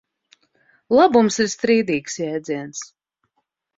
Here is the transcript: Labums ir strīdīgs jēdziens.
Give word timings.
Labums 0.99 1.37
ir 1.45 1.51
strīdīgs 1.55 2.17
jēdziens. 2.23 2.85